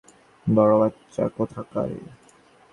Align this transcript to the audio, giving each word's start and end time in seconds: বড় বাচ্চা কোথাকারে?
বড় 0.47 0.73
বাচ্চা 0.81 1.23
কোথাকারে? 1.37 1.99